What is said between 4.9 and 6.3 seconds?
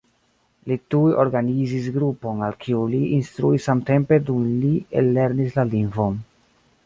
ellernis la lingvon.